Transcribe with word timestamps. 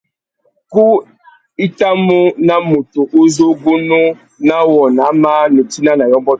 Ku 0.71 0.85
i 1.65 1.67
tà 1.77 1.89
mú 2.05 2.19
na 2.47 2.55
mutu 2.69 3.01
u 3.17 3.19
zu 3.33 3.45
ugunú 3.53 4.01
na 4.47 4.57
wô 4.71 4.83
nà 4.97 5.05
māh 5.23 5.43
nitina 5.53 5.91
na 5.99 6.05
yôbôt. 6.11 6.29